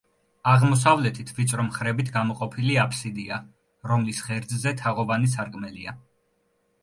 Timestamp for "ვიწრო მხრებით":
1.39-2.09